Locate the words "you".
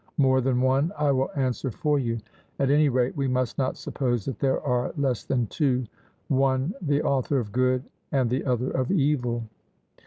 1.99-2.17